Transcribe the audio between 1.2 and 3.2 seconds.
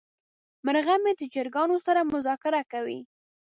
چرګانو سره مذاکره کوي.